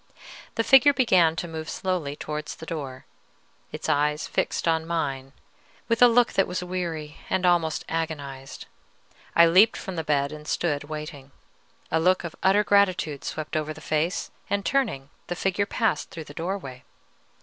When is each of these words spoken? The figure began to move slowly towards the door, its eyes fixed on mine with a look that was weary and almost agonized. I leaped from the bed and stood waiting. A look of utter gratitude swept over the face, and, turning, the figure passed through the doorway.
The 0.55 0.63
figure 0.63 0.93
began 0.93 1.35
to 1.35 1.47
move 1.47 1.69
slowly 1.69 2.15
towards 2.15 2.55
the 2.55 2.65
door, 2.65 3.05
its 3.71 3.87
eyes 3.87 4.25
fixed 4.25 4.67
on 4.67 4.87
mine 4.87 5.31
with 5.87 6.01
a 6.01 6.07
look 6.07 6.33
that 6.33 6.47
was 6.47 6.63
weary 6.63 7.17
and 7.29 7.45
almost 7.45 7.85
agonized. 7.87 8.65
I 9.35 9.45
leaped 9.45 9.77
from 9.77 9.97
the 9.97 10.03
bed 10.03 10.31
and 10.31 10.47
stood 10.47 10.85
waiting. 10.85 11.29
A 11.91 11.99
look 11.99 12.23
of 12.23 12.35
utter 12.41 12.63
gratitude 12.63 13.23
swept 13.23 13.55
over 13.55 13.73
the 13.75 13.79
face, 13.79 14.31
and, 14.49 14.65
turning, 14.65 15.11
the 15.27 15.35
figure 15.35 15.67
passed 15.67 16.09
through 16.09 16.23
the 16.23 16.33
doorway. 16.33 16.83